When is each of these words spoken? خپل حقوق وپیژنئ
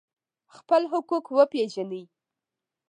خپل 0.55 0.81
حقوق 0.93 1.25
وپیژنئ 1.37 2.03